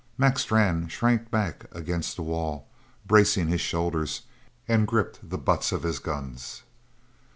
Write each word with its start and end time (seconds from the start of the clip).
Mac 0.17 0.39
Strann 0.39 0.87
shrank 0.87 1.29
back 1.29 1.65
against 1.73 2.15
the 2.15 2.23
wall, 2.23 2.67
bracing 3.05 3.49
his 3.49 3.61
shoulders, 3.61 4.23
and 4.67 4.87
gripped 4.87 5.29
the 5.29 5.37
butts 5.37 5.71
of 5.71 5.83
his 5.83 5.99
guns. 5.99 6.63